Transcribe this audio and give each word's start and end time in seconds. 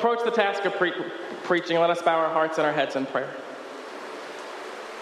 approach 0.00 0.24
the 0.24 0.30
task 0.30 0.64
of 0.64 0.72
pre- 0.76 0.94
preaching, 1.42 1.78
let 1.78 1.90
us 1.90 2.00
bow 2.00 2.16
our 2.16 2.32
hearts 2.32 2.56
and 2.56 2.66
our 2.66 2.72
heads 2.72 2.96
in 2.96 3.04
prayer. 3.04 3.30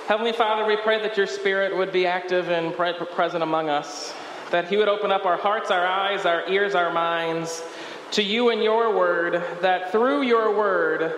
Heavenly 0.09 0.33
Father, 0.33 0.67
we 0.67 0.77
pray 0.77 1.01
that 1.01 1.17
your 1.17 1.29
Spirit 1.29 1.77
would 1.77 1.93
be 1.93 2.05
active 2.05 2.49
and 2.49 2.75
pre- 2.75 2.95
present 3.15 3.45
among 3.45 3.69
us, 3.69 4.13
that 4.51 4.67
He 4.67 4.77
would 4.77 4.89
open 4.89 5.13
up 5.13 5.25
our 5.25 5.37
hearts, 5.37 5.71
our 5.71 5.87
eyes, 5.87 6.27
our 6.27 6.49
ears, 6.49 6.75
our 6.75 6.93
minds 6.93 7.63
to 8.11 8.25
you 8.25 8.51
and 8.51 8.61
your 8.61 8.93
word, 8.93 9.41
that 9.61 9.93
through 9.93 10.23
your 10.23 10.57
word 10.57 11.15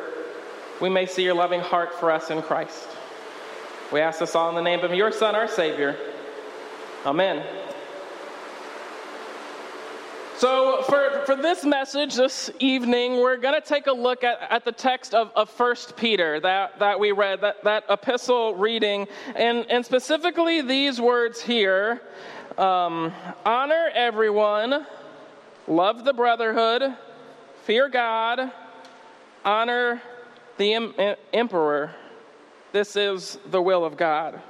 we 0.83 0.91
may 0.91 1.07
see 1.07 1.23
your 1.23 1.35
loving 1.35 1.61
heart 1.61 1.95
for 1.95 2.11
us 2.11 2.29
in 2.31 2.43
Christ. 2.43 2.87
We 3.91 4.01
ask 4.01 4.19
this 4.19 4.35
all 4.35 4.51
in 4.51 4.57
the 4.57 4.61
name 4.61 4.81
of 4.81 4.93
your 4.93 5.11
Son, 5.11 5.35
our 5.35 5.49
Savior. 5.49 5.97
Amen. 7.07 7.43
So, 10.41 10.81
for, 10.89 11.23
for 11.27 11.37
this 11.37 11.67
message 11.67 12.15
this 12.15 12.51
evening, 12.61 13.21
we're 13.21 13.37
going 13.37 13.53
to 13.53 13.61
take 13.61 13.89
a 13.89 13.93
look 13.93 14.25
at, 14.25 14.39
at 14.49 14.65
the 14.65 14.73
text 14.73 15.13
of, 15.13 15.31
of 15.37 15.51
1 15.51 15.77
Peter 15.99 16.41
that, 16.41 16.79
that 16.79 16.99
we 16.99 17.13
read, 17.13 17.43
that, 17.43 17.63
that 17.65 17.85
epistle 17.91 18.55
reading, 18.55 19.07
and, 19.37 19.71
and 19.71 19.85
specifically 19.85 20.63
these 20.63 20.99
words 20.99 21.43
here 21.43 22.01
um, 22.57 23.13
honor 23.45 23.91
everyone, 23.93 24.87
love 25.69 26.07
the 26.07 26.15
brotherhood, 26.15 26.85
fear 27.65 27.91
God, 27.91 28.51
honor 29.45 30.01
the 30.57 30.73
em- 30.73 31.17
emperor. 31.35 31.95
This 32.73 32.97
is 32.97 33.37
the 33.51 33.61
will 33.61 33.85
of 33.85 33.99
God. 33.99 34.41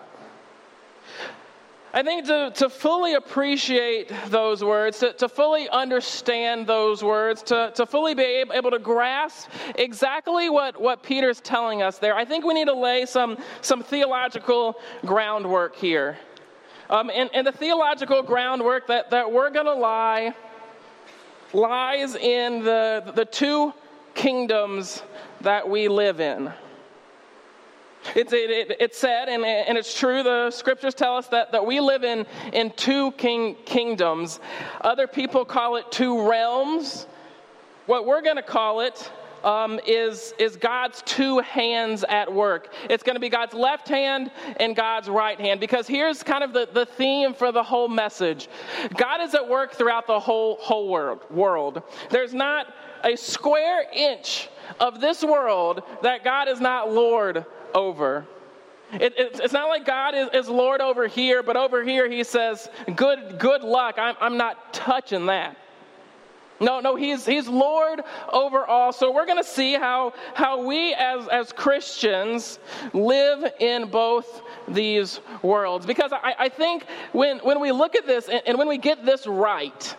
I 1.92 2.04
think 2.04 2.26
to, 2.26 2.52
to 2.54 2.68
fully 2.68 3.14
appreciate 3.14 4.12
those 4.28 4.62
words, 4.62 5.00
to, 5.00 5.12
to 5.14 5.28
fully 5.28 5.68
understand 5.68 6.66
those 6.68 7.02
words, 7.02 7.42
to, 7.44 7.72
to 7.74 7.84
fully 7.84 8.14
be 8.14 8.44
able 8.52 8.70
to 8.70 8.78
grasp 8.78 9.50
exactly 9.74 10.48
what, 10.48 10.80
what 10.80 11.02
Peter's 11.02 11.40
telling 11.40 11.82
us 11.82 11.98
there, 11.98 12.14
I 12.14 12.24
think 12.24 12.44
we 12.44 12.54
need 12.54 12.66
to 12.66 12.74
lay 12.74 13.06
some, 13.06 13.38
some 13.60 13.82
theological 13.82 14.76
groundwork 15.04 15.74
here. 15.74 16.16
Um, 16.88 17.10
and, 17.12 17.28
and 17.34 17.44
the 17.44 17.52
theological 17.52 18.22
groundwork 18.22 18.86
that, 18.86 19.10
that 19.10 19.32
we're 19.32 19.50
going 19.50 19.66
to 19.66 19.74
lie 19.74 20.34
lies 21.52 22.14
in 22.14 22.62
the, 22.62 23.12
the 23.16 23.24
two 23.24 23.74
kingdoms 24.14 25.02
that 25.40 25.68
we 25.68 25.88
live 25.88 26.20
in. 26.20 26.52
It's, 28.14 28.32
it, 28.32 28.50
it, 28.50 28.76
it's 28.80 28.98
said, 28.98 29.28
and, 29.28 29.44
and 29.44 29.76
it's 29.76 29.98
true, 29.98 30.22
the 30.22 30.50
scriptures 30.50 30.94
tell 30.94 31.16
us 31.16 31.28
that, 31.28 31.52
that 31.52 31.64
we 31.64 31.80
live 31.80 32.02
in, 32.04 32.26
in 32.52 32.70
two 32.72 33.12
king, 33.12 33.56
kingdoms. 33.64 34.40
Other 34.80 35.06
people 35.06 35.44
call 35.44 35.76
it 35.76 35.90
two 35.90 36.28
realms. 36.28 37.06
What 37.86 38.06
we're 38.06 38.22
going 38.22 38.36
to 38.36 38.42
call 38.42 38.80
it 38.80 39.10
um, 39.44 39.80
is, 39.86 40.34
is 40.38 40.56
God's 40.56 41.02
two 41.02 41.38
hands 41.40 42.04
at 42.08 42.32
work. 42.32 42.72
It's 42.88 43.02
going 43.02 43.16
to 43.16 43.20
be 43.20 43.28
God's 43.28 43.54
left 43.54 43.88
hand 43.88 44.30
and 44.58 44.74
God's 44.76 45.08
right 45.08 45.38
hand. 45.38 45.60
Because 45.60 45.86
here's 45.86 46.22
kind 46.22 46.44
of 46.44 46.52
the, 46.52 46.68
the 46.72 46.86
theme 46.86 47.34
for 47.34 47.52
the 47.52 47.62
whole 47.62 47.88
message 47.88 48.48
God 48.96 49.20
is 49.20 49.34
at 49.34 49.48
work 49.48 49.72
throughout 49.74 50.06
the 50.06 50.20
whole, 50.20 50.56
whole 50.56 50.88
world, 50.88 51.20
world. 51.30 51.82
There's 52.10 52.34
not 52.34 52.72
a 53.02 53.16
square 53.16 53.86
inch 53.92 54.48
of 54.78 55.00
this 55.00 55.24
world 55.24 55.82
that 56.02 56.22
God 56.22 56.48
is 56.48 56.60
not 56.60 56.92
Lord 56.92 57.46
over. 57.74 58.26
It, 58.92 59.14
it, 59.16 59.40
it's 59.40 59.52
not 59.52 59.68
like 59.68 59.86
God 59.86 60.14
is, 60.14 60.28
is, 60.32 60.48
Lord 60.48 60.80
over 60.80 61.06
here, 61.06 61.42
but 61.42 61.56
over 61.56 61.84
here 61.84 62.10
he 62.10 62.24
says, 62.24 62.68
good, 62.96 63.38
good 63.38 63.62
luck. 63.62 63.96
I'm, 63.98 64.16
I'm 64.20 64.36
not 64.36 64.74
touching 64.74 65.26
that. 65.26 65.56
No, 66.60 66.80
no, 66.80 66.94
he's, 66.94 67.24
he's 67.24 67.48
Lord 67.48 68.02
over 68.30 68.66
all. 68.66 68.92
So 68.92 69.12
we're 69.12 69.24
going 69.24 69.42
to 69.42 69.48
see 69.48 69.74
how, 69.74 70.12
how 70.34 70.62
we 70.62 70.92
as, 70.92 71.26
as 71.28 71.52
Christians 71.52 72.58
live 72.92 73.50
in 73.60 73.88
both 73.88 74.42
these 74.68 75.20
worlds. 75.42 75.86
Because 75.86 76.12
I, 76.12 76.34
I 76.38 76.48
think 76.50 76.84
when, 77.12 77.38
when 77.38 77.60
we 77.60 77.72
look 77.72 77.94
at 77.94 78.06
this 78.06 78.28
and, 78.28 78.42
and 78.44 78.58
when 78.58 78.68
we 78.68 78.76
get 78.76 79.06
this 79.06 79.26
right, 79.26 79.96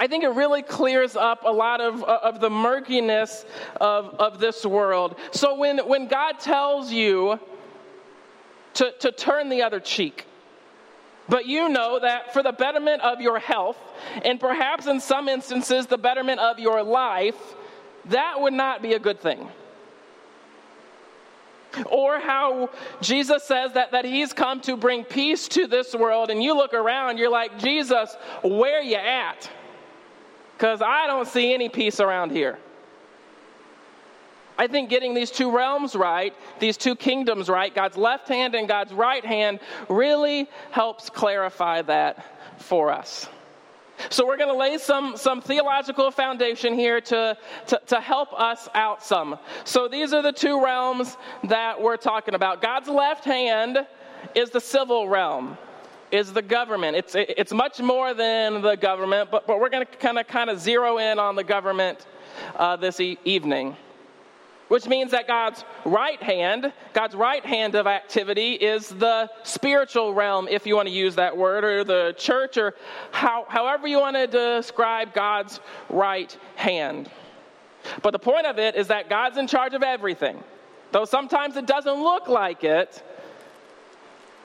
I 0.00 0.06
think 0.06 0.22
it 0.22 0.28
really 0.28 0.62
clears 0.62 1.16
up 1.16 1.42
a 1.44 1.50
lot 1.50 1.80
of, 1.80 2.02
uh, 2.02 2.20
of 2.22 2.40
the 2.40 2.50
murkiness 2.50 3.44
of, 3.80 4.14
of 4.20 4.38
this 4.38 4.64
world. 4.64 5.16
So 5.32 5.56
when, 5.56 5.78
when 5.78 6.06
God 6.06 6.38
tells 6.38 6.92
you 6.92 7.40
to, 8.74 8.92
to 9.00 9.10
turn 9.10 9.48
the 9.48 9.62
other 9.62 9.80
cheek, 9.80 10.24
but 11.28 11.46
you 11.46 11.68
know 11.68 11.98
that 12.00 12.32
for 12.32 12.42
the 12.42 12.52
betterment 12.52 13.02
of 13.02 13.20
your 13.20 13.38
health, 13.38 13.76
and 14.24 14.40
perhaps 14.40 14.86
in 14.86 15.00
some 15.00 15.28
instances 15.28 15.86
the 15.86 15.98
betterment 15.98 16.40
of 16.40 16.58
your 16.58 16.82
life, 16.82 17.36
that 18.06 18.40
would 18.40 18.54
not 18.54 18.80
be 18.80 18.94
a 18.94 18.98
good 18.98 19.20
thing. 19.20 19.48
Or 21.90 22.18
how 22.18 22.70
Jesus 23.02 23.44
says 23.44 23.74
that, 23.74 23.92
that 23.92 24.06
he's 24.06 24.32
come 24.32 24.60
to 24.62 24.76
bring 24.76 25.04
peace 25.04 25.48
to 25.48 25.66
this 25.66 25.94
world, 25.94 26.30
and 26.30 26.42
you 26.42 26.56
look 26.56 26.72
around, 26.72 27.18
you're 27.18 27.30
like, 27.30 27.58
Jesus, 27.58 28.16
where 28.42 28.80
you 28.80 28.96
at? 28.96 29.50
Because 30.58 30.82
I 30.82 31.06
don't 31.06 31.28
see 31.28 31.54
any 31.54 31.68
peace 31.68 32.00
around 32.00 32.32
here. 32.32 32.58
I 34.58 34.66
think 34.66 34.90
getting 34.90 35.14
these 35.14 35.30
two 35.30 35.54
realms 35.54 35.94
right, 35.94 36.34
these 36.58 36.76
two 36.76 36.96
kingdoms 36.96 37.48
right, 37.48 37.72
God's 37.72 37.96
left 37.96 38.26
hand 38.26 38.56
and 38.56 38.66
God's 38.66 38.92
right 38.92 39.24
hand, 39.24 39.60
really 39.88 40.48
helps 40.72 41.10
clarify 41.10 41.82
that 41.82 42.26
for 42.60 42.90
us. 42.90 43.28
So, 44.10 44.26
we're 44.26 44.36
going 44.36 44.50
to 44.50 44.56
lay 44.56 44.78
some, 44.78 45.16
some 45.16 45.40
theological 45.40 46.10
foundation 46.10 46.74
here 46.74 47.00
to, 47.02 47.36
to, 47.68 47.80
to 47.86 48.00
help 48.00 48.32
us 48.32 48.68
out 48.74 49.04
some. 49.04 49.38
So, 49.62 49.86
these 49.86 50.12
are 50.12 50.22
the 50.22 50.32
two 50.32 50.62
realms 50.62 51.16
that 51.44 51.80
we're 51.80 51.96
talking 51.96 52.34
about. 52.34 52.62
God's 52.62 52.88
left 52.88 53.24
hand 53.24 53.86
is 54.34 54.50
the 54.50 54.60
civil 54.60 55.08
realm 55.08 55.56
is 56.10 56.32
the 56.32 56.42
government. 56.42 56.96
It's, 56.96 57.14
it's 57.14 57.52
much 57.52 57.80
more 57.80 58.14
than 58.14 58.62
the 58.62 58.76
government, 58.76 59.30
but, 59.30 59.46
but 59.46 59.60
we're 59.60 59.68
going 59.68 59.86
to 59.86 59.96
kind 59.98 60.18
of 60.18 60.26
kind 60.26 60.50
of 60.50 60.58
zero 60.58 60.98
in 60.98 61.18
on 61.18 61.36
the 61.36 61.44
government 61.44 62.06
uh, 62.56 62.76
this 62.76 63.00
e- 63.00 63.18
evening. 63.24 63.76
Which 64.68 64.86
means 64.86 65.12
that 65.12 65.26
God's 65.26 65.64
right 65.86 66.22
hand, 66.22 66.72
God's 66.92 67.14
right 67.14 67.44
hand 67.44 67.74
of 67.74 67.86
activity 67.86 68.52
is 68.52 68.88
the 68.88 69.30
spiritual 69.42 70.12
realm, 70.12 70.46
if 70.50 70.66
you 70.66 70.76
want 70.76 70.88
to 70.88 70.94
use 70.94 71.14
that 71.14 71.34
word, 71.34 71.64
or 71.64 71.84
the 71.84 72.14
church, 72.18 72.58
or 72.58 72.74
how, 73.10 73.46
however 73.48 73.88
you 73.88 73.98
want 73.98 74.16
to 74.16 74.26
describe 74.26 75.14
God's 75.14 75.60
right 75.88 76.36
hand. 76.56 77.10
But 78.02 78.10
the 78.10 78.18
point 78.18 78.44
of 78.44 78.58
it 78.58 78.76
is 78.76 78.88
that 78.88 79.08
God's 79.08 79.38
in 79.38 79.46
charge 79.46 79.72
of 79.72 79.82
everything. 79.82 80.44
Though 80.92 81.06
sometimes 81.06 81.56
it 81.56 81.66
doesn't 81.66 82.02
look 82.02 82.28
like 82.28 82.62
it, 82.62 83.02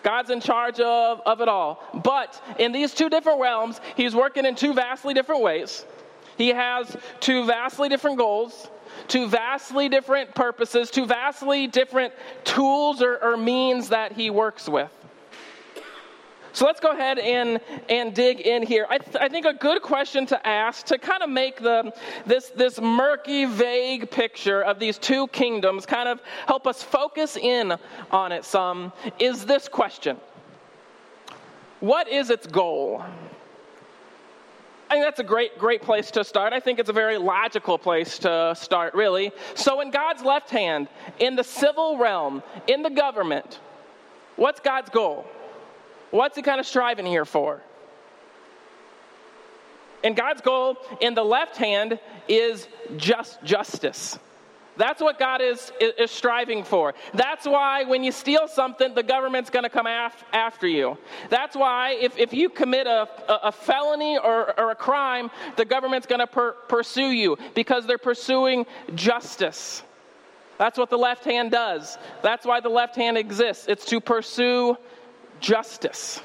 God's 0.04 0.30
in 0.30 0.42
charge 0.42 0.80
of, 0.80 1.22
of 1.26 1.42
it 1.42 1.48
all. 1.48 1.82
But 2.04 2.42
in 2.60 2.72
these 2.72 2.94
two 2.94 3.10
different 3.10 3.40
realms, 3.40 3.80
He's 3.96 4.16
working 4.16 4.46
in 4.46 4.56
two 4.56 4.74
vastly 4.74 5.14
different 5.14 5.42
ways. 5.42 5.86
He 6.38 6.50
has 6.50 6.96
two 7.20 7.46
vastly 7.46 7.90
different 7.90 8.18
goals, 8.18 8.70
two 9.08 9.28
vastly 9.28 9.90
different 9.90 10.34
purposes, 10.36 10.92
two 10.92 11.06
vastly 11.06 11.68
different 11.68 12.14
tools 12.44 13.02
or, 13.02 13.18
or 13.24 13.38
means 13.38 13.90
that 13.90 14.12
He 14.12 14.30
works 14.30 14.68
with. 14.68 14.92
So 16.54 16.68
let's 16.68 16.80
go 16.80 16.92
ahead 16.92 17.18
and, 17.18 17.60
and 17.90 18.14
dig 18.14 18.40
in 18.42 18.62
here. 18.62 18.86
I, 18.88 19.00
th- 19.00 19.18
I 19.20 19.28
think 19.28 19.48
a 19.48 19.56
good 19.56 19.82
question 19.82 20.28
to 20.28 20.48
ask 20.48 20.86
to 20.86 21.00
kind 21.00 21.24
of 21.24 21.30
make 21.32 21.60
the, 21.60 21.92
this, 22.28 22.50
this 22.50 22.80
murky, 22.80 23.46
vague 23.46 24.12
picture 24.12 24.62
of 24.62 24.78
these 24.78 25.00
two 25.00 25.28
kingdoms 25.30 25.88
kind 25.88 26.08
of 26.08 26.22
help 26.46 26.68
us 26.68 26.84
focus 26.84 27.38
in 27.38 27.74
on 28.12 28.32
it 28.32 28.46
some 28.46 28.94
is 29.18 29.46
this 29.46 29.68
question 29.68 30.16
What 31.80 32.08
is 32.08 32.30
its 32.30 32.46
goal? 32.46 33.04
I 34.90 34.96
think 34.96 35.06
that's 35.06 35.22
a 35.22 35.24
great, 35.24 35.58
great 35.58 35.82
place 35.82 36.12
to 36.12 36.24
start. 36.24 36.54
I 36.54 36.60
think 36.60 36.78
it's 36.78 36.90
a 36.90 36.94
very 36.94 37.18
logical 37.18 37.80
place 37.80 38.20
to 38.20 38.54
start, 38.56 38.94
really. 38.94 39.32
So, 39.56 39.82
in 39.82 39.90
God's 39.90 40.22
left 40.22 40.52
hand, 40.52 40.88
in 41.18 41.36
the 41.36 41.44
civil 41.44 41.98
realm, 41.98 42.44
in 42.68 42.84
the 42.84 42.92
government, 42.92 43.60
what's 44.36 44.60
God's 44.60 44.92
goal? 44.92 45.26
What's 46.14 46.36
he 46.36 46.44
kind 46.44 46.60
of 46.60 46.68
striving 46.68 47.08
here 47.08 47.26
for? 47.26 47.60
And 50.04 50.16
God's 50.16 50.42
goal 50.42 50.78
in 51.02 51.16
the 51.16 51.24
left 51.24 51.58
hand 51.58 51.98
is 52.28 52.68
just 52.98 53.44
justice. 53.44 54.20
That's 54.78 55.02
what 55.02 55.18
God 55.18 55.42
is, 55.42 55.72
is, 55.80 56.12
striving 56.12 56.66
for. 56.66 56.94
That's 57.16 57.48
why 57.48 57.86
when 57.86 58.04
you 58.04 58.12
steal 58.12 58.48
something, 58.48 58.94
the 58.94 59.02
government's 59.02 59.50
going 59.50 59.64
to 59.64 59.72
come 59.72 59.88
af- 59.88 60.24
after 60.32 60.68
you. 60.68 61.00
That's 61.32 61.56
why 61.56 61.94
if, 62.00 62.16
if 62.20 62.32
you 62.32 62.50
commit 62.50 62.86
a, 62.86 63.10
a, 63.28 63.48
a 63.48 63.52
felony 63.52 64.20
or, 64.20 64.60
or, 64.60 64.70
a 64.70 64.76
crime, 64.76 65.32
the 65.58 65.66
government's 65.66 66.06
going 66.06 66.20
to 66.20 66.28
per- 66.28 66.54
pursue 66.68 67.10
you 67.10 67.40
because 67.56 67.88
they're 67.88 67.98
pursuing 67.98 68.68
justice. 68.94 69.82
That's 70.60 70.78
what 70.78 70.92
the 70.92 70.98
left 70.98 71.26
hand 71.26 71.50
does. 71.50 71.98
That's 72.22 72.46
why 72.46 72.60
the 72.60 72.70
left 72.70 72.96
hand 72.96 73.18
exists. 73.18 73.66
It's 73.68 73.86
to 73.86 74.00
pursue 74.00 74.78
justice. 75.40 76.22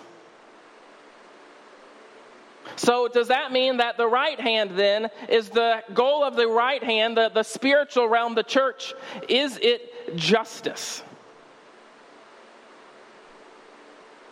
So, 2.76 3.08
does 3.08 3.28
that 3.28 3.50
mean 3.50 3.78
that 3.78 3.96
the 3.96 4.06
right 4.06 4.38
hand 4.38 4.72
then 4.76 5.08
is 5.28 5.48
the 5.48 5.82
goal 5.94 6.22
of 6.22 6.36
the 6.36 6.46
right 6.46 6.82
hand, 6.82 7.16
the, 7.16 7.28
the 7.28 7.42
spiritual 7.42 8.08
realm, 8.08 8.34
the 8.34 8.42
church? 8.42 8.94
Is 9.28 9.58
it 9.60 10.16
justice? 10.16 11.02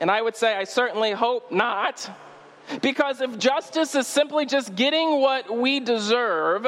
And 0.01 0.11
I 0.11 0.21
would 0.21 0.37
say, 0.37 0.55
I 0.55 0.65
certainly 0.65 1.13
hope 1.13 1.51
not. 1.51 2.11
Because 2.83 3.21
if 3.21 3.39
justice 3.39 3.95
is 3.95 4.07
simply 4.07 4.45
just 4.45 4.75
getting 4.75 5.21
what 5.21 5.57
we 5.57 5.81
deserve, 5.81 6.67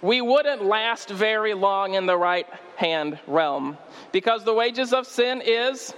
we 0.00 0.20
wouldn't 0.20 0.64
last 0.64 1.08
very 1.10 1.54
long 1.54 1.94
in 1.94 2.06
the 2.06 2.16
right 2.16 2.46
hand 2.76 3.18
realm. 3.26 3.76
Because 4.12 4.44
the 4.44 4.54
wages 4.54 4.92
of 4.92 5.06
sin 5.06 5.42
is. 5.44 5.94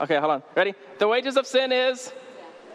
Okay, 0.00 0.16
hold 0.16 0.30
on. 0.32 0.42
Ready? 0.54 0.74
The 0.98 1.08
wages 1.08 1.36
of 1.36 1.46
sin 1.46 1.72
is 1.72 2.12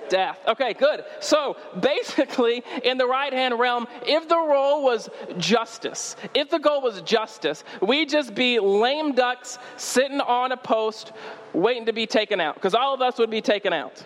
death. 0.10 0.40
Okay, 0.48 0.74
good. 0.74 1.04
So 1.20 1.56
basically, 1.80 2.64
in 2.84 2.98
the 2.98 3.06
right 3.06 3.32
hand 3.32 3.58
realm, 3.60 3.88
if 4.06 4.28
the 4.28 4.38
role 4.38 4.84
was 4.84 5.10
justice, 5.38 6.16
if 6.34 6.50
the 6.50 6.60
goal 6.60 6.82
was 6.82 7.02
justice, 7.04 7.64
we'd 7.82 8.10
just 8.10 8.36
be 8.36 8.60
lame 8.60 9.14
ducks 9.14 9.58
sitting 9.78 10.20
on 10.20 10.52
a 10.52 10.58
post 10.58 11.14
waiting 11.54 11.86
to 11.86 11.94
be 11.94 12.08
taken 12.08 12.42
out, 12.42 12.56
because 12.56 12.74
all 12.74 12.94
of 12.94 13.02
us 13.02 13.18
would 13.20 13.30
be 13.30 13.42
taken 13.42 13.72
out. 13.72 14.04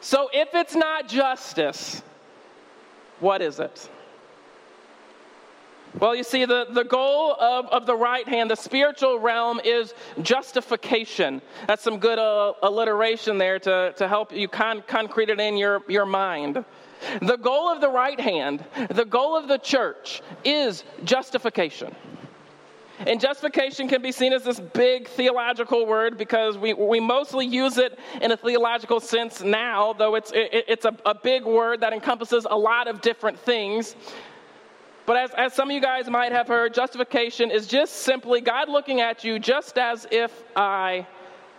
So 0.00 0.28
if 0.32 0.48
it's 0.54 0.74
not 0.74 1.08
justice, 1.08 2.02
what 3.20 3.42
is 3.42 3.60
it? 3.60 3.88
Well, 5.98 6.14
you 6.14 6.24
see, 6.24 6.44
the, 6.44 6.66
the 6.70 6.84
goal 6.84 7.34
of, 7.40 7.66
of 7.66 7.86
the 7.86 7.96
right 7.96 8.28
hand, 8.28 8.50
the 8.50 8.56
spiritual 8.56 9.18
realm, 9.18 9.60
is 9.64 9.94
justification. 10.20 11.40
That's 11.66 11.82
some 11.82 11.98
good 11.98 12.18
uh, 12.18 12.52
alliteration 12.62 13.38
there 13.38 13.58
to, 13.60 13.94
to 13.96 14.06
help 14.06 14.30
you 14.30 14.46
con- 14.46 14.82
concrete 14.86 15.30
it 15.30 15.40
in 15.40 15.56
your, 15.56 15.82
your 15.88 16.04
mind. 16.04 16.62
The 17.22 17.36
goal 17.36 17.70
of 17.70 17.80
the 17.80 17.88
right 17.88 18.20
hand, 18.20 18.64
the 18.90 19.06
goal 19.06 19.36
of 19.36 19.48
the 19.48 19.56
church, 19.56 20.22
is 20.44 20.84
justification. 21.04 21.94
And 22.98 23.20
justification 23.20 23.88
can 23.88 24.02
be 24.02 24.12
seen 24.12 24.32
as 24.32 24.42
this 24.42 24.60
big 24.60 25.08
theological 25.08 25.86
word 25.86 26.16
because 26.18 26.58
we, 26.58 26.72
we 26.72 27.00
mostly 27.00 27.46
use 27.46 27.76
it 27.78 27.98
in 28.20 28.32
a 28.32 28.36
theological 28.36 29.00
sense 29.00 29.42
now, 29.42 29.92
though 29.94 30.14
it's, 30.14 30.32
it, 30.32 30.64
it's 30.68 30.84
a, 30.84 30.96
a 31.04 31.14
big 31.14 31.44
word 31.44 31.80
that 31.80 31.92
encompasses 31.92 32.46
a 32.50 32.56
lot 32.56 32.88
of 32.88 33.00
different 33.00 33.38
things. 33.38 33.96
But 35.06 35.16
as, 35.16 35.30
as 35.36 35.52
some 35.54 35.70
of 35.70 35.74
you 35.74 35.80
guys 35.80 36.10
might 36.10 36.32
have 36.32 36.48
heard, 36.48 36.74
justification 36.74 37.52
is 37.52 37.68
just 37.68 37.94
simply 37.98 38.40
God 38.40 38.68
looking 38.68 39.00
at 39.00 39.22
you 39.22 39.38
just 39.38 39.78
as 39.78 40.04
if 40.10 40.32
I 40.56 41.06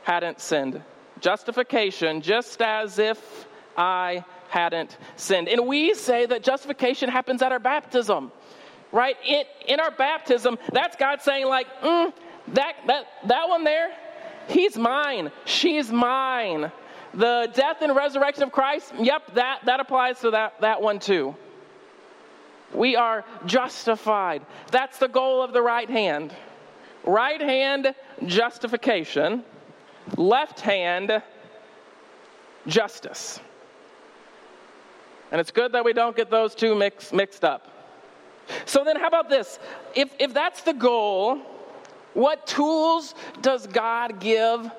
hadn't 0.03 0.41
sinned. 0.41 0.81
Justification, 1.21 2.21
just 2.21 2.61
as 2.61 2.99
if 2.99 3.47
I 3.77 4.25
hadn't 4.49 4.97
sinned. 5.15 5.47
And 5.47 5.65
we 5.65 5.93
say 5.93 6.25
that 6.25 6.43
justification 6.43 7.09
happens 7.09 7.41
at 7.41 7.53
our 7.53 7.59
baptism, 7.59 8.33
right? 8.91 9.15
In, 9.25 9.43
in 9.65 9.79
our 9.79 9.91
baptism, 9.91 10.57
that's 10.73 10.97
God 10.97 11.21
saying, 11.21 11.47
like, 11.47 11.67
mm, 11.81 12.11
that, 12.49 12.73
that, 12.87 13.05
that 13.27 13.47
one 13.47 13.63
there, 13.63 13.91
he's 14.49 14.77
mine, 14.77 15.31
she's 15.45 15.89
mine. 15.89 16.69
The 17.13 17.49
death 17.53 17.81
and 17.81 17.95
resurrection 17.95 18.43
of 18.43 18.51
Christ, 18.51 18.93
yep, 18.99 19.33
that, 19.35 19.61
that 19.65 19.79
applies 19.79 20.19
to 20.19 20.31
that, 20.31 20.59
that 20.59 20.81
one 20.81 20.99
too. 20.99 21.35
We 22.73 22.95
are 22.95 23.23
justified. 23.45 24.45
That's 24.71 24.97
the 24.99 25.07
goal 25.07 25.41
of 25.41 25.53
the 25.53 25.61
right 25.61 25.89
hand. 25.89 26.33
Right 27.03 27.41
hand, 27.41 27.95
justification. 28.25 29.43
Left 30.15 30.59
hand, 30.59 31.21
justice. 32.67 33.39
And 35.31 35.41
it's 35.41 35.51
good 35.51 35.73
that 35.73 35.83
we 35.83 35.93
don't 35.93 36.15
get 36.15 36.29
those 36.29 36.55
two 36.55 36.75
mix, 36.75 37.11
mixed 37.11 37.43
up. 37.43 37.67
So 38.65 38.83
then, 38.83 38.95
how 38.95 39.07
about 39.07 39.29
this? 39.29 39.59
If, 39.93 40.09
if 40.19 40.33
that's 40.33 40.61
the 40.61 40.73
goal, 40.73 41.41
what 42.13 42.47
tools 42.47 43.13
does 43.41 43.67
God 43.67 44.19
give 44.19 44.71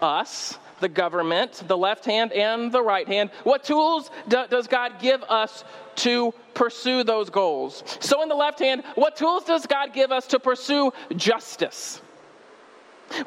us, 0.00 0.58
the 0.80 0.88
government, 0.88 1.62
the 1.66 1.76
left 1.76 2.04
hand 2.04 2.32
and 2.32 2.72
the 2.72 2.82
right 2.82 3.06
hand? 3.06 3.30
What 3.44 3.64
tools 3.64 4.10
do, 4.28 4.44
does 4.48 4.66
God 4.66 5.00
give 5.00 5.22
us 5.24 5.64
to 5.96 6.32
pursue 6.54 7.04
those 7.04 7.30
goals. 7.30 7.84
So, 8.00 8.22
in 8.22 8.28
the 8.28 8.34
left 8.34 8.58
hand, 8.58 8.84
what 8.94 9.16
tools 9.16 9.44
does 9.44 9.66
God 9.66 9.92
give 9.92 10.12
us 10.12 10.26
to 10.28 10.40
pursue 10.40 10.92
justice? 11.16 12.00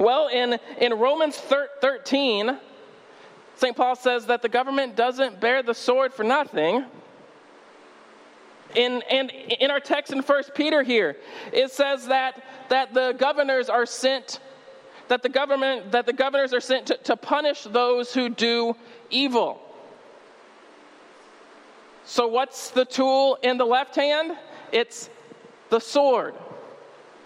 Well, 0.00 0.28
in, 0.28 0.58
in 0.78 0.94
Romans 0.94 1.36
13, 1.36 2.58
St. 3.56 3.76
Paul 3.76 3.96
says 3.96 4.26
that 4.26 4.42
the 4.42 4.48
government 4.48 4.96
doesn't 4.96 5.40
bear 5.40 5.62
the 5.62 5.74
sword 5.74 6.14
for 6.14 6.24
nothing. 6.24 6.84
In, 8.74 9.02
and 9.08 9.30
in 9.30 9.70
our 9.70 9.78
text 9.78 10.12
in 10.12 10.20
1 10.20 10.42
Peter 10.54 10.82
here, 10.82 11.16
it 11.52 11.70
says 11.70 12.06
that, 12.06 12.42
that 12.70 12.92
the 12.92 13.14
governors 13.16 13.68
are 13.68 13.86
sent, 13.86 14.40
that 15.08 15.22
the 15.22 15.28
government, 15.28 15.92
that 15.92 16.06
the 16.06 16.12
governors 16.12 16.52
are 16.52 16.60
sent 16.60 16.86
to, 16.86 16.96
to 16.98 17.16
punish 17.16 17.62
those 17.64 18.12
who 18.12 18.28
do 18.28 18.74
evil. 19.10 19.60
So, 22.04 22.28
what's 22.28 22.70
the 22.70 22.84
tool 22.84 23.38
in 23.42 23.56
the 23.56 23.64
left 23.64 23.96
hand? 23.96 24.32
It's 24.72 25.08
the 25.70 25.80
sword. 25.80 26.34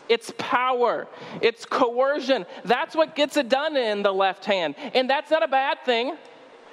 It's 0.08 0.32
power. 0.38 1.06
It's 1.42 1.64
coercion. 1.64 2.46
That's 2.64 2.94
what 2.94 3.14
gets 3.14 3.36
it 3.36 3.48
done 3.48 3.76
in 3.76 4.02
the 4.02 4.12
left 4.12 4.44
hand. 4.44 4.74
And 4.94 5.10
that's 5.10 5.30
not 5.30 5.42
a 5.42 5.48
bad 5.48 5.78
thing. 5.84 6.16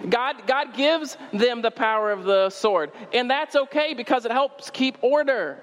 God, 0.09 0.45
God 0.45 0.75
gives 0.75 1.17
them 1.33 1.61
the 1.61 1.71
power 1.71 2.11
of 2.11 2.23
the 2.23 2.49
sword. 2.49 2.91
And 3.13 3.29
that's 3.29 3.55
okay 3.55 3.93
because 3.93 4.25
it 4.25 4.31
helps 4.31 4.69
keep 4.69 4.97
order. 5.01 5.59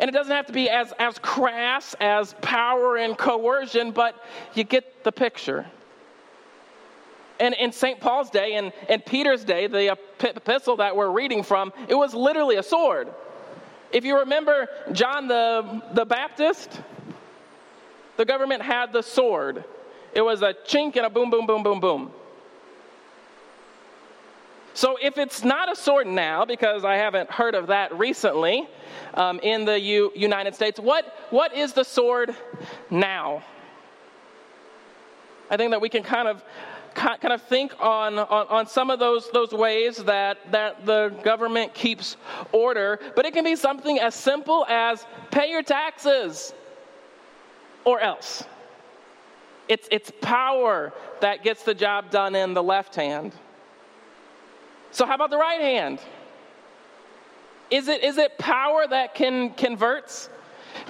And 0.00 0.08
it 0.08 0.12
doesn't 0.12 0.32
have 0.34 0.46
to 0.46 0.52
be 0.52 0.68
as, 0.68 0.92
as 0.98 1.18
crass 1.18 1.94
as 2.00 2.34
power 2.40 2.96
and 2.96 3.16
coercion, 3.16 3.92
but 3.92 4.16
you 4.54 4.64
get 4.64 5.04
the 5.04 5.12
picture. 5.12 5.66
And 7.40 7.54
in 7.54 7.72
St. 7.72 8.00
Paul's 8.00 8.30
day 8.30 8.54
and, 8.54 8.72
and 8.88 9.04
Peter's 9.04 9.44
day, 9.44 9.66
the 9.66 9.96
epistle 10.20 10.76
that 10.76 10.94
we're 10.94 11.10
reading 11.10 11.42
from, 11.42 11.72
it 11.88 11.94
was 11.94 12.14
literally 12.14 12.56
a 12.56 12.62
sword. 12.62 13.08
If 13.92 14.04
you 14.04 14.18
remember 14.18 14.68
John 14.92 15.28
the, 15.28 15.82
the 15.92 16.04
Baptist, 16.04 16.80
the 18.16 18.24
government 18.24 18.62
had 18.62 18.92
the 18.92 19.02
sword. 19.02 19.64
It 20.12 20.20
was 20.20 20.42
a 20.42 20.54
chink 20.66 20.96
and 20.96 21.06
a 21.06 21.10
boom, 21.10 21.30
boom, 21.30 21.46
boom, 21.46 21.62
boom, 21.62 21.80
boom. 21.80 22.12
So 24.74 24.96
if 25.00 25.18
it's 25.18 25.44
not 25.44 25.70
a 25.70 25.76
sword 25.76 26.08
now, 26.08 26.44
because 26.44 26.84
I 26.84 26.96
haven't 26.96 27.30
heard 27.30 27.54
of 27.54 27.68
that 27.68 27.96
recently 27.96 28.68
um, 29.14 29.38
in 29.38 29.64
the 29.64 29.78
U- 29.78 30.10
United 30.16 30.56
States, 30.56 30.80
what, 30.80 31.16
what 31.30 31.54
is 31.54 31.72
the 31.72 31.84
sword 31.84 32.34
now? 32.90 33.44
I 35.48 35.56
think 35.56 35.70
that 35.70 35.80
we 35.80 35.88
can 35.88 36.02
kind 36.02 36.26
of 36.26 36.42
kind 36.94 37.32
of 37.32 37.42
think 37.42 37.74
on, 37.80 38.20
on, 38.20 38.46
on, 38.46 38.66
some 38.68 38.88
of 38.88 39.00
those, 39.00 39.28
those 39.32 39.50
ways 39.50 39.96
that, 40.04 40.38
that 40.52 40.86
the 40.86 41.08
government 41.24 41.74
keeps 41.74 42.16
order, 42.52 43.00
but 43.16 43.26
it 43.26 43.34
can 43.34 43.42
be 43.42 43.56
something 43.56 43.98
as 43.98 44.14
simple 44.14 44.64
as 44.68 45.04
pay 45.32 45.50
your 45.50 45.64
taxes 45.64 46.54
or 47.84 47.98
else. 47.98 48.44
It's, 49.68 49.88
it's 49.90 50.12
power 50.20 50.92
that 51.20 51.42
gets 51.42 51.64
the 51.64 51.74
job 51.74 52.10
done 52.12 52.36
in 52.36 52.54
the 52.54 52.62
left 52.62 52.94
hand. 52.94 53.32
So, 54.94 55.06
how 55.06 55.16
about 55.16 55.30
the 55.30 55.36
right 55.36 55.60
hand? 55.60 55.98
Is 57.68 57.88
it, 57.88 58.04
is 58.04 58.16
it 58.16 58.38
power 58.38 58.86
that 58.86 59.16
can 59.16 59.50
converts? 59.50 60.30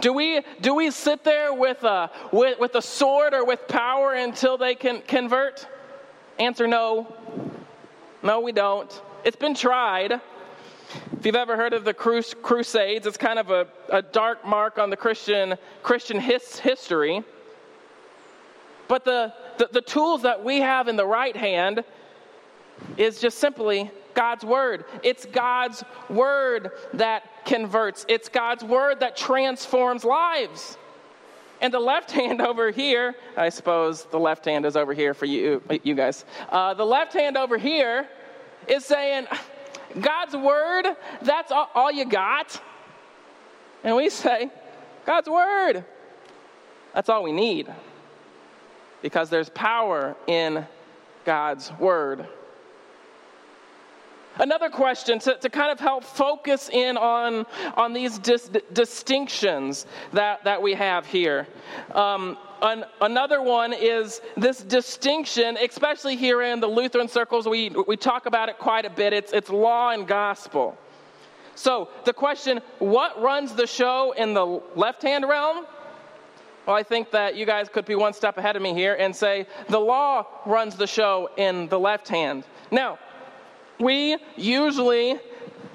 Do 0.03 0.13
we, 0.13 0.43
do 0.61 0.75
we 0.75 0.91
sit 0.91 1.25
there 1.25 1.55
with 1.55 1.83
a, 1.85 2.11
with, 2.31 2.61
with 2.61 2.75
a 2.75 2.83
sword 2.83 3.33
or 3.33 3.47
with 3.47 3.67
power 3.67 4.13
until 4.13 4.59
they 4.59 4.75
can 4.75 5.01
convert? 5.01 5.67
Answer 6.39 6.67
no. 6.67 7.17
No, 8.23 8.41
we 8.41 8.53
don't. 8.53 8.93
It's 9.25 9.37
been 9.37 9.55
tried. 9.55 10.13
If 10.13 11.25
you've 11.25 11.35
ever 11.35 11.57
heard 11.57 11.73
of 11.73 11.85
the 11.85 11.95
crus- 11.95 12.35
Crusades, 12.43 13.07
it's 13.07 13.17
kind 13.17 13.39
of 13.39 13.49
a, 13.49 13.67
a 13.89 14.03
dark 14.03 14.45
mark 14.45 14.79
on 14.79 14.91
the 14.91 14.99
Christian, 14.99 15.55
Christian 15.83 16.21
his- 16.21 16.59
history. 16.59 17.25
But 18.87 19.07
the, 19.07 19.33
the, 19.57 19.71
the 19.73 19.81
tools 19.81 20.21
that 20.23 20.45
we 20.45 20.61
have 20.61 20.89
in 20.89 20.97
the 20.97 21.07
right 21.07 21.35
hand 21.35 21.85
is 22.97 23.21
just 23.21 23.38
simply 23.38 23.90
God's 24.14 24.45
word. 24.45 24.85
It's 25.02 25.26
God's 25.26 25.85
word 26.09 26.71
that 26.95 27.45
converts, 27.45 28.07
it's 28.09 28.28
God's 28.28 28.64
word 28.64 29.00
that 29.00 29.16
transforms 29.16 30.04
lives. 30.04 30.78
And 31.61 31.73
the 31.73 31.81
left 31.81 32.11
hand 32.11 32.40
over 32.40 32.71
here, 32.71 33.14
I 33.37 33.49
suppose 33.49 34.04
the 34.04 34.19
left 34.19 34.45
hand 34.45 34.66
is 34.66 34.76
over 34.76 34.95
here 34.95 35.14
for 35.14 35.26
you, 35.26 35.62
you 35.83 35.95
guys. 35.95 36.25
Uh, 36.49 36.75
the 36.75 36.87
left 36.87 37.12
hand 37.12 37.37
over 37.37 37.59
here 37.59 38.09
is 38.69 38.85
saying, 38.85 39.26
God's 40.00 40.37
word, 40.37 40.87
that's 41.23 41.52
all, 41.52 41.71
all 41.75 41.90
you 41.90 42.04
got. 42.04 42.61
And 43.83 43.95
we 43.95 44.09
say, 44.09 44.50
God's 45.04 45.28
word, 45.28 45.85
that's 46.95 47.09
all 47.09 47.23
we 47.23 47.33
need. 47.33 47.73
Because 49.02 49.28
there's 49.28 49.50
power 49.50 50.16
in 50.26 50.66
God's 51.25 51.71
word. 51.78 52.26
Another 54.38 54.69
question 54.69 55.19
to, 55.21 55.37
to 55.37 55.49
kind 55.49 55.71
of 55.71 55.79
help 55.79 56.03
focus 56.03 56.69
in 56.69 56.97
on, 56.97 57.47
on 57.76 57.93
these 57.93 58.19
dis- 58.19 58.50
distinctions 58.73 59.87
that, 60.12 60.43
that 60.45 60.61
we 60.61 60.75
have 60.75 61.07
here. 61.07 61.47
Um, 61.93 62.37
an, 62.61 62.85
another 63.00 63.43
one 63.43 63.73
is 63.73 64.21
this 64.37 64.62
distinction, 64.62 65.57
especially 65.59 66.17
here 66.17 66.43
in 66.43 66.61
the 66.61 66.67
Lutheran 66.67 67.09
circles, 67.09 67.47
we, 67.47 67.71
we 67.87 67.97
talk 67.97 68.26
about 68.26 68.49
it 68.49 68.59
quite 68.59 68.85
a 68.85 68.91
bit. 68.91 69.12
It's, 69.12 69.33
it's 69.33 69.50
law 69.50 69.91
and 69.91 70.07
gospel. 70.07 70.76
So, 71.55 71.88
the 72.05 72.12
question 72.12 72.61
what 72.81 73.21
runs 73.23 73.55
the 73.55 73.67
show 73.67 74.12
in 74.17 74.35
the 74.35 74.61
left 74.75 75.03
hand 75.03 75.29
realm? 75.29 75.67
Well, 76.67 76.75
I 76.75 76.83
think 76.83 77.11
that 77.11 77.37
you 77.37 77.47
guys 77.47 77.69
could 77.69 77.85
be 77.85 77.95
one 77.95 78.14
step 78.14 78.38
ahead 78.38 78.57
of 78.57 78.62
me 78.62 78.73
here 78.73 78.95
and 78.95 79.14
say 79.14 79.47
the 79.69 79.79
law 79.79 80.26
runs 80.47 80.76
the 80.76 80.87
show 80.87 81.29
in 81.37 81.69
the 81.69 81.79
left 81.79 82.09
hand. 82.09 82.45
Now, 82.71 82.99
we 83.78 84.16
usually 84.37 85.19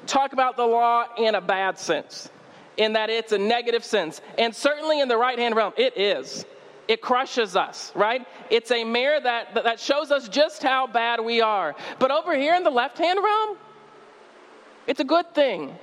talk 0.06 0.34
about 0.34 0.58
the 0.58 0.66
law 0.66 1.06
in 1.18 1.36
a 1.36 1.42
bad 1.42 1.78
sense, 1.78 2.30
in 2.78 2.94
that 2.94 3.10
it's 3.10 3.32
a 3.32 3.38
negative 3.38 3.84
sense. 3.84 4.22
And 4.38 4.56
certainly 4.56 5.00
in 5.00 5.08
the 5.08 5.18
right 5.18 5.38
hand 5.38 5.56
realm, 5.56 5.74
it 5.78 5.98
is. 5.98 6.46
It 6.88 7.02
crushes 7.02 7.56
us, 7.56 7.92
right? 7.94 8.26
It's 8.50 8.72
a 8.72 8.84
mirror 8.84 9.20
that, 9.20 9.54
that 9.54 9.80
shows 9.80 10.10
us 10.10 10.28
just 10.28 10.64
how 10.64 10.88
bad 10.88 11.24
we 11.24 11.40
are. 11.40 11.76
But 12.00 12.10
over 12.10 12.36
here 12.36 12.56
in 12.56 12.64
the 12.64 12.72
left 12.72 12.98
hand 12.98 13.20
realm, 13.24 13.58
it's 14.88 15.00
a 15.00 15.04
good 15.04 15.36
thing. 15.36 15.78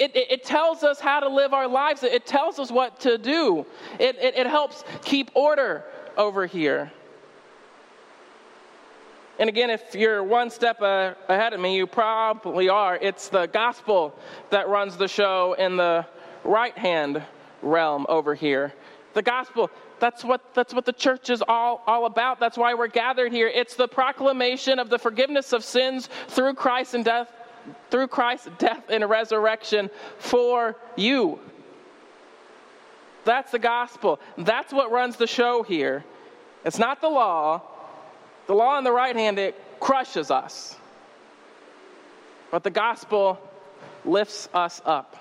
It, 0.00 0.16
it, 0.16 0.32
it, 0.32 0.44
tells 0.44 0.82
us 0.82 0.98
how 0.98 1.20
to 1.20 1.28
live 1.28 1.54
our 1.54 1.68
lives. 1.68 2.02
It, 2.02 2.12
it 2.12 2.26
tells 2.26 2.58
us 2.58 2.72
what 2.72 2.98
to 3.00 3.18
do. 3.18 3.64
It, 4.00 4.16
it, 4.16 4.46
helps 4.48 4.82
keep 5.04 5.30
order 5.34 5.84
over 6.16 6.46
here. 6.46 6.90
And 9.38 9.48
again, 9.48 9.70
if 9.70 9.94
you're 9.94 10.22
one 10.22 10.50
step 10.50 10.80
ahead 10.80 11.52
of 11.52 11.60
me, 11.60 11.76
you 11.76 11.86
probably 11.86 12.68
are. 12.68 12.96
It's 12.96 13.28
the 13.28 13.46
gospel 13.46 14.14
that 14.50 14.68
runs 14.68 14.96
the 14.96 15.08
show 15.08 15.54
in 15.54 15.76
the 15.76 16.06
right 16.44 16.76
hand 16.76 17.22
realm 17.62 18.06
over 18.08 18.34
here. 18.34 18.74
The 19.14 19.22
gospel, 19.22 19.70
that's 20.00 20.24
what, 20.24 20.54
that's 20.54 20.74
what 20.74 20.84
the 20.84 20.92
church 20.92 21.30
is 21.30 21.42
all, 21.46 21.82
all 21.86 22.06
about. 22.06 22.40
That's 22.40 22.58
why 22.58 22.74
we're 22.74 22.88
gathered 22.88 23.32
here. 23.32 23.48
It's 23.48 23.74
the 23.74 23.88
proclamation 23.88 24.78
of 24.78 24.90
the 24.90 24.98
forgiveness 24.98 25.52
of 25.52 25.64
sins 25.64 26.08
through 26.28 26.54
Christ 26.54 26.94
and 26.94 27.04
death, 27.04 27.32
through 27.90 28.08
Christ's 28.08 28.48
death 28.58 28.84
and 28.90 29.08
resurrection 29.08 29.90
for 30.18 30.76
you. 30.96 31.38
That's 33.24 33.52
the 33.52 33.58
gospel. 33.58 34.20
That's 34.36 34.72
what 34.72 34.90
runs 34.90 35.16
the 35.16 35.26
show 35.26 35.62
here. 35.62 36.04
It's 36.64 36.78
not 36.78 37.00
the 37.00 37.08
law, 37.08 37.62
the 38.46 38.54
law 38.54 38.76
on 38.76 38.84
the 38.84 38.92
right 38.92 39.14
hand, 39.14 39.38
it 39.38 39.54
crushes 39.80 40.30
us. 40.30 40.76
But 42.50 42.64
the 42.64 42.70
gospel 42.70 43.38
lifts 44.04 44.48
us 44.52 44.80
up. 44.84 45.16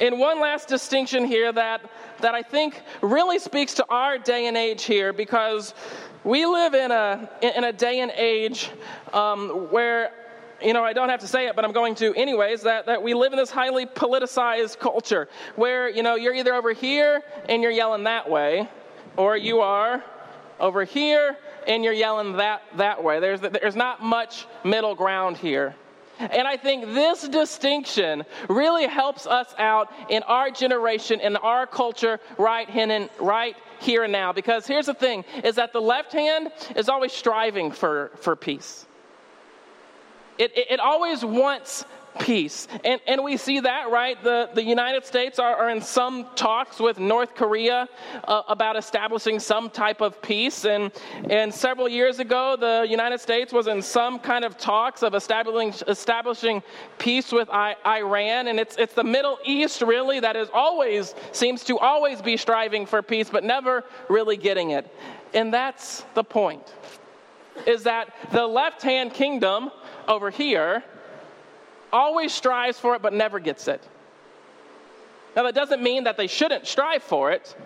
And 0.00 0.18
one 0.18 0.40
last 0.40 0.68
distinction 0.68 1.24
here 1.24 1.52
that, 1.52 1.80
that 2.20 2.34
I 2.34 2.42
think 2.42 2.80
really 3.00 3.38
speaks 3.38 3.74
to 3.74 3.86
our 3.88 4.16
day 4.16 4.46
and 4.46 4.56
age 4.56 4.84
here 4.84 5.12
because 5.12 5.74
we 6.22 6.46
live 6.46 6.74
in 6.74 6.92
a, 6.92 7.28
in 7.42 7.64
a 7.64 7.72
day 7.72 8.00
and 8.00 8.12
age 8.12 8.70
um, 9.12 9.70
where, 9.72 10.12
you 10.62 10.72
know, 10.72 10.84
I 10.84 10.92
don't 10.92 11.08
have 11.08 11.18
to 11.20 11.26
say 11.26 11.48
it, 11.48 11.56
but 11.56 11.64
I'm 11.64 11.72
going 11.72 11.96
to 11.96 12.14
anyways, 12.14 12.62
that, 12.62 12.86
that 12.86 13.02
we 13.02 13.14
live 13.14 13.32
in 13.32 13.38
this 13.38 13.50
highly 13.50 13.86
politicized 13.86 14.78
culture 14.78 15.28
where, 15.56 15.88
you 15.88 16.04
know, 16.04 16.14
you're 16.14 16.34
either 16.34 16.54
over 16.54 16.72
here 16.72 17.22
and 17.48 17.60
you're 17.60 17.72
yelling 17.72 18.04
that 18.04 18.30
way, 18.30 18.68
or 19.16 19.36
you 19.36 19.60
are 19.60 20.04
over 20.62 20.84
here 20.84 21.36
and 21.66 21.84
you're 21.84 21.92
yelling 21.92 22.36
that, 22.36 22.62
that 22.76 23.02
way. 23.04 23.20
There's, 23.20 23.40
there's 23.40 23.76
not 23.76 24.02
much 24.02 24.46
middle 24.64 24.94
ground 24.94 25.36
here. 25.36 25.74
And 26.18 26.46
I 26.46 26.56
think 26.56 26.84
this 26.94 27.26
distinction 27.26 28.24
really 28.48 28.86
helps 28.86 29.26
us 29.26 29.52
out 29.58 29.90
in 30.08 30.22
our 30.22 30.50
generation, 30.50 31.20
in 31.20 31.36
our 31.36 31.66
culture, 31.66 32.20
right, 32.38 32.68
here 33.80 34.04
and 34.04 34.12
now. 34.12 34.32
Because 34.32 34.66
here's 34.66 34.86
the 34.86 34.94
thing 34.94 35.24
is 35.42 35.56
that 35.56 35.72
the 35.72 35.80
left 35.80 36.12
hand 36.12 36.52
is 36.76 36.88
always 36.88 37.12
striving 37.12 37.72
for, 37.72 38.12
for 38.20 38.36
peace. 38.36 38.86
It, 40.38 40.56
it, 40.56 40.66
it 40.72 40.80
always 40.80 41.24
wants 41.24 41.84
peace. 42.18 42.68
And, 42.84 43.00
and 43.06 43.22
we 43.24 43.36
see 43.36 43.60
that, 43.60 43.90
right? 43.90 44.22
The, 44.22 44.50
the 44.54 44.62
United 44.62 45.04
States 45.04 45.38
are, 45.38 45.54
are 45.56 45.70
in 45.70 45.80
some 45.80 46.26
talks 46.34 46.78
with 46.78 46.98
North 46.98 47.34
Korea 47.34 47.88
uh, 48.24 48.42
about 48.48 48.76
establishing 48.76 49.38
some 49.38 49.70
type 49.70 50.00
of 50.00 50.20
peace. 50.22 50.64
And, 50.64 50.92
and 51.30 51.52
several 51.52 51.88
years 51.88 52.18
ago, 52.18 52.56
the 52.58 52.86
United 52.88 53.20
States 53.20 53.52
was 53.52 53.66
in 53.66 53.82
some 53.82 54.18
kind 54.18 54.44
of 54.44 54.56
talks 54.56 55.02
of 55.02 55.14
establishing, 55.14 55.74
establishing 55.88 56.62
peace 56.98 57.32
with 57.32 57.48
I, 57.50 57.76
Iran. 57.86 58.48
And 58.48 58.60
it's, 58.60 58.76
it's 58.76 58.94
the 58.94 59.04
Middle 59.04 59.38
East, 59.44 59.82
really, 59.82 60.20
that 60.20 60.36
is 60.36 60.48
always, 60.52 61.14
seems 61.32 61.64
to 61.64 61.78
always 61.78 62.22
be 62.22 62.36
striving 62.36 62.86
for 62.86 63.02
peace, 63.02 63.30
but 63.30 63.44
never 63.44 63.84
really 64.08 64.36
getting 64.36 64.70
it. 64.70 64.92
And 65.34 65.52
that's 65.52 66.04
the 66.14 66.24
point, 66.24 66.72
is 67.66 67.84
that 67.84 68.14
the 68.32 68.46
left 68.46 68.82
hand 68.82 69.14
kingdom 69.14 69.70
over 70.08 70.30
here 70.30 70.84
always 71.92 72.32
strives 72.32 72.78
for 72.78 72.94
it 72.94 73.02
but 73.02 73.12
never 73.12 73.38
gets 73.38 73.68
it. 73.68 73.86
Now, 75.34 75.44
that 75.44 75.54
doesn't 75.54 75.82
mean 75.82 76.04
that 76.04 76.16
they 76.16 76.26
shouldn't 76.26 76.66
strive 76.66 77.02
for 77.02 77.32
it, 77.32 77.56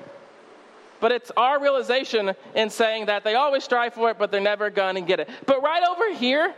but 1.00 1.12
it's 1.12 1.32
our 1.36 1.60
realization 1.60 2.32
in 2.54 2.70
saying 2.70 3.06
that 3.06 3.24
they 3.24 3.34
always 3.34 3.64
strive 3.64 3.94
for 3.94 4.10
it, 4.10 4.18
but 4.18 4.30
they're 4.30 4.40
never 4.40 4.70
going 4.70 4.94
to 4.94 5.00
get 5.00 5.20
it. 5.20 5.28
But 5.46 5.62
right 5.62 5.82
over 5.82 6.14
here 6.14 6.54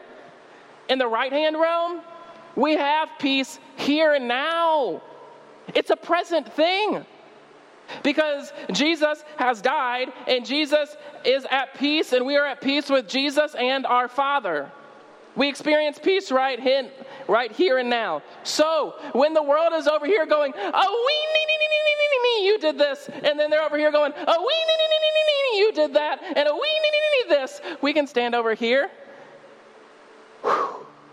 in 0.88 0.98
the 0.98 1.06
right 1.06 1.32
hand 1.32 1.58
realm, 1.58 2.02
we 2.56 2.76
have 2.76 3.08
peace 3.18 3.58
here 3.76 4.14
and 4.14 4.28
now. 4.28 5.02
It's 5.74 5.90
a 5.90 5.96
present 5.96 6.52
thing. 6.52 7.04
Because 8.02 8.52
Jesus 8.72 9.24
has 9.36 9.62
died 9.62 10.12
and 10.26 10.44
Jesus 10.44 10.94
is 11.24 11.46
at 11.50 11.74
peace, 11.78 12.12
and 12.12 12.26
we 12.26 12.36
are 12.36 12.44
at 12.44 12.60
peace 12.60 12.90
with 12.90 13.08
Jesus 13.08 13.54
and 13.54 13.86
our 13.86 14.08
Father. 14.08 14.70
We 15.38 15.48
experience 15.48 15.98
peace 15.98 16.30
right, 16.32 16.58
in, 16.58 16.90
right 17.28 17.52
here 17.52 17.78
and 17.78 17.88
now. 17.88 18.22
So 18.42 18.94
when 19.12 19.32
the 19.32 19.42
world 19.42 19.72
is 19.74 19.86
over 19.86 20.04
here 20.04 20.26
going, 20.26 20.52
oh, 20.56 21.04
we, 21.06 22.44
you 22.44 22.58
did 22.58 22.78
this, 22.78 23.08
and 23.08 23.38
then 23.38 23.48
they're 23.48 23.62
over 23.62 23.78
here 23.78 23.92
going, 23.92 24.12
oh, 24.26 24.46
we, 24.46 25.58
you 25.58 25.72
did 25.72 25.94
that, 25.94 26.20
and 26.22 26.48
oh, 26.48 26.54
we, 26.54 26.68
this, 27.28 27.60
we 27.82 27.92
can 27.92 28.06
stand 28.06 28.34
over 28.34 28.54
here. 28.54 28.90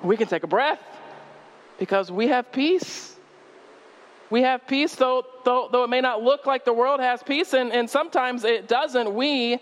We 0.01 0.17
can 0.17 0.27
take 0.27 0.43
a 0.43 0.47
breath 0.47 0.79
because 1.77 2.11
we 2.11 2.27
have 2.27 2.51
peace. 2.51 3.15
We 4.29 4.41
have 4.41 4.65
peace, 4.65 4.95
though, 4.95 5.23
though, 5.43 5.69
though 5.71 5.83
it 5.83 5.89
may 5.89 6.01
not 6.01 6.23
look 6.23 6.45
like 6.45 6.65
the 6.65 6.73
world 6.73 6.99
has 6.99 7.21
peace, 7.21 7.53
and, 7.53 7.71
and 7.71 7.89
sometimes 7.89 8.43
it 8.43 8.67
doesn't. 8.67 9.13
We 9.13 9.61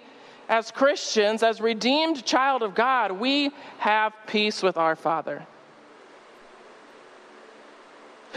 as 0.49 0.71
Christians, 0.71 1.43
as 1.43 1.61
redeemed 1.61 2.25
child 2.25 2.63
of 2.63 2.75
God, 2.75 3.11
we 3.11 3.51
have 3.79 4.13
peace 4.27 4.61
with 4.61 4.77
our 4.77 4.95
Father. 4.95 5.45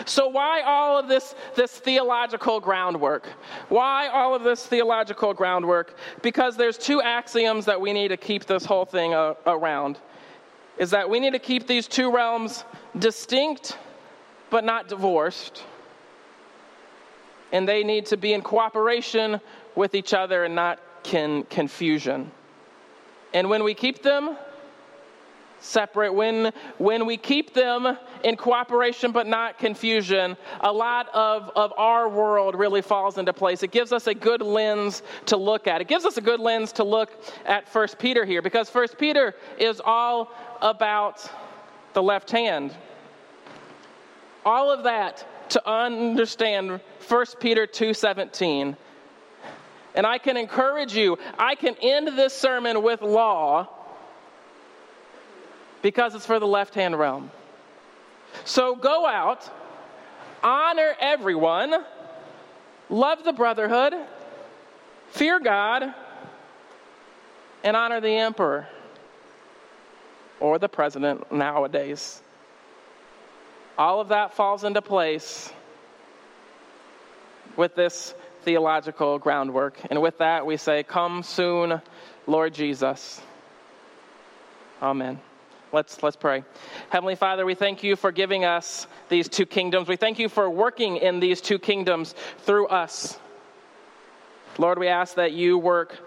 So, 0.04 0.28
why 0.28 0.60
all 0.60 0.98
of 0.98 1.08
this, 1.08 1.34
this 1.54 1.78
theological 1.78 2.60
groundwork? 2.60 3.26
Why 3.70 4.08
all 4.08 4.34
of 4.34 4.44
this 4.44 4.66
theological 4.66 5.32
groundwork? 5.32 5.96
Because 6.20 6.56
there's 6.56 6.76
two 6.76 7.00
axioms 7.00 7.64
that 7.64 7.80
we 7.80 7.94
need 7.94 8.08
to 8.08 8.18
keep 8.18 8.44
this 8.44 8.66
whole 8.66 8.84
thing 8.84 9.14
uh, 9.14 9.34
around. 9.46 9.98
Is 10.76 10.90
that 10.90 11.08
we 11.08 11.18
need 11.18 11.32
to 11.32 11.38
keep 11.38 11.66
these 11.66 11.88
two 11.88 12.12
realms 12.12 12.64
distinct 12.98 13.78
but 14.50 14.64
not 14.64 14.88
divorced. 14.88 15.64
And 17.52 17.68
they 17.68 17.84
need 17.84 18.06
to 18.06 18.16
be 18.16 18.32
in 18.32 18.42
cooperation 18.42 19.40
with 19.74 19.94
each 19.94 20.14
other 20.14 20.44
and 20.44 20.54
not 20.54 20.80
can 21.06 21.44
confusion. 21.44 22.30
And 23.32 23.48
when 23.48 23.62
we 23.62 23.74
keep 23.74 24.02
them 24.02 24.36
separate, 25.60 26.12
when, 26.12 26.52
when 26.78 27.06
we 27.06 27.16
keep 27.16 27.54
them 27.54 27.96
in 28.24 28.36
cooperation 28.36 29.12
but 29.12 29.26
not 29.26 29.56
confusion, 29.56 30.36
a 30.60 30.72
lot 30.72 31.08
of, 31.14 31.50
of 31.54 31.72
our 31.78 32.08
world 32.08 32.56
really 32.56 32.82
falls 32.82 33.18
into 33.18 33.32
place. 33.32 33.62
It 33.62 33.70
gives 33.70 33.92
us 33.92 34.08
a 34.08 34.14
good 34.14 34.42
lens 34.42 35.02
to 35.26 35.36
look 35.36 35.68
at. 35.68 35.80
It 35.80 35.86
gives 35.86 36.04
us 36.04 36.16
a 36.16 36.20
good 36.20 36.40
lens 36.40 36.72
to 36.72 36.84
look 36.84 37.12
at 37.44 37.68
First 37.68 37.98
Peter 37.98 38.24
here 38.24 38.42
because 38.42 38.68
First 38.68 38.98
Peter 38.98 39.34
is 39.58 39.80
all 39.84 40.32
about 40.60 41.30
the 41.92 42.02
left 42.02 42.30
hand. 42.32 42.74
All 44.44 44.72
of 44.72 44.82
that 44.84 45.24
to 45.50 45.70
understand 45.70 46.80
1 47.08 47.26
Peter 47.38 47.66
2:17 47.66 48.76
and 49.96 50.06
I 50.06 50.18
can 50.18 50.36
encourage 50.36 50.94
you, 50.94 51.18
I 51.38 51.54
can 51.54 51.74
end 51.80 52.08
this 52.08 52.34
sermon 52.34 52.82
with 52.82 53.00
law 53.00 53.68
because 55.82 56.14
it's 56.14 56.26
for 56.26 56.38
the 56.38 56.46
left 56.46 56.74
hand 56.74 56.98
realm. 56.98 57.30
So 58.44 58.76
go 58.76 59.06
out, 59.06 59.50
honor 60.42 60.94
everyone, 61.00 61.74
love 62.90 63.24
the 63.24 63.32
brotherhood, 63.32 63.94
fear 65.08 65.40
God, 65.40 65.94
and 67.64 67.76
honor 67.76 68.00
the 68.00 68.10
emperor 68.10 68.68
or 70.38 70.58
the 70.58 70.68
president 70.68 71.32
nowadays. 71.32 72.20
All 73.78 74.00
of 74.00 74.08
that 74.08 74.34
falls 74.34 74.64
into 74.64 74.82
place 74.82 75.50
with 77.56 77.74
this 77.74 78.14
theological 78.46 79.18
groundwork. 79.18 79.76
And 79.90 80.00
with 80.00 80.18
that, 80.18 80.46
we 80.46 80.56
say, 80.56 80.84
Come 80.84 81.24
soon, 81.24 81.82
Lord 82.28 82.54
Jesus. 82.54 83.20
Amen. 84.80 85.20
Let's, 85.72 86.00
let's 86.00 86.16
pray. 86.16 86.44
Heavenly 86.88 87.16
Father, 87.16 87.44
we 87.44 87.56
thank 87.56 87.82
you 87.82 87.96
for 87.96 88.12
giving 88.12 88.44
us 88.44 88.86
these 89.08 89.28
two 89.28 89.46
kingdoms. 89.46 89.88
We 89.88 89.96
thank 89.96 90.20
you 90.20 90.28
for 90.28 90.48
working 90.48 90.98
in 90.98 91.18
these 91.18 91.40
two 91.40 91.58
kingdoms 91.58 92.14
through 92.38 92.68
us. 92.68 93.18
Lord, 94.58 94.78
we 94.78 94.86
ask 94.86 95.16
that 95.16 95.32
you 95.32 95.58
work 95.58 95.98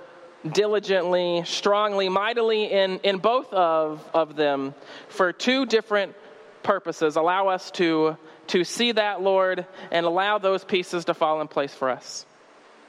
diligently, 0.49 1.43
strongly, 1.45 2.07
mightily 2.07 2.71
in, 2.71 2.99
in 2.99 3.17
both 3.17 3.51
of, 3.51 4.09
of 4.13 4.37
them 4.37 4.73
for 5.09 5.33
two 5.33 5.65
different 5.65 6.15
purposes. 6.63 7.17
Allow 7.17 7.49
us 7.49 7.69
to, 7.71 8.15
to 8.47 8.63
see 8.63 8.93
that, 8.93 9.21
Lord, 9.21 9.65
and 9.91 10.05
allow 10.05 10.37
those 10.37 10.63
pieces 10.63 11.05
to 11.05 11.13
fall 11.13 11.41
in 11.41 11.49
place 11.49 11.73
for 11.73 11.89
us. 11.89 12.25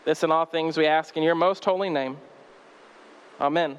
This 0.05 0.23
and 0.23 0.33
all 0.33 0.47
things 0.47 0.77
we 0.77 0.87
ask 0.87 1.17
in 1.17 1.23
your 1.23 1.35
most 1.35 1.65
holy 1.65 1.91
name. 1.91 2.17
Amen. 3.41 3.79